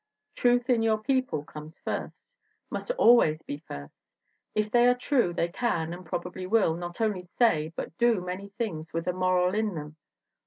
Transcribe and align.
Truth 0.33 0.67
in 0.67 0.81
your 0.81 0.97
people 0.97 1.43
comes 1.43 1.77
first, 1.77 2.27
must 2.71 2.89
always 2.89 3.43
be 3.43 3.59
first; 3.59 4.07
if 4.55 4.71
they 4.71 4.87
are 4.87 4.95
true 4.95 5.31
they 5.31 5.47
can, 5.49 5.93
and 5.93 6.03
probably 6.03 6.47
will, 6.47 6.73
not 6.75 6.99
only 6.99 7.23
say 7.23 7.71
but 7.75 7.95
do 7.99 8.19
many 8.19 8.49
things 8.49 8.93
with 8.93 9.05
a 9.07 9.13
moral 9.13 9.53
in 9.53 9.75
them. 9.75 9.97